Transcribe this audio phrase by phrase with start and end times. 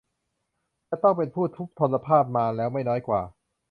[0.89, 3.21] จะต้องเป็นผู้ทุพพลภาพมาแล้วไม่น้อยกว่า